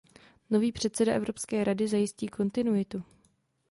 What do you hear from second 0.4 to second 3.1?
Nový předseda Evropské rady zajistí kontinuitu.